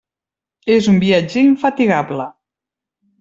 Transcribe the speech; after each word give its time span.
És 0.75 0.87
un 0.93 0.97
viatger 1.03 1.43
infatigable. 1.49 2.27